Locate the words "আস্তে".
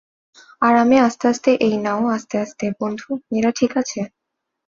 1.07-1.25, 1.27-1.49, 2.15-2.35, 2.37-2.65